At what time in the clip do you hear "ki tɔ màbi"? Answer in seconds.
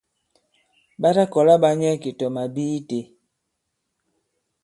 2.01-2.63